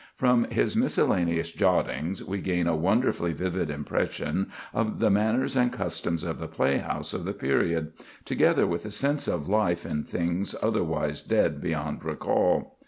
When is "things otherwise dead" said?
10.03-11.61